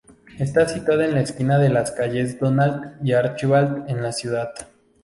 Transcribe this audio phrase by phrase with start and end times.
[0.39, 4.51] Está situada en la esquina de las calles Donald y Archibald en la ciudad.